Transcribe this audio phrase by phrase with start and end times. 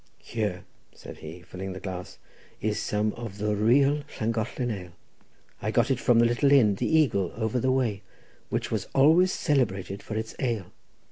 [0.23, 0.63] "Here,"
[0.95, 2.17] said he, filling the glass,
[2.59, 4.93] "is some of the real Llangollen ale;
[5.61, 8.01] I got it from the little inn, the Eagle, over the way,
[8.49, 10.71] which was always celebrated for its ale.